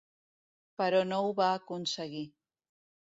[0.81, 2.23] Però no ho van aconseguir.